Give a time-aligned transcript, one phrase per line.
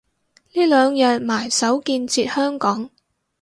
[0.53, 2.89] 呢兩日埋首建設香港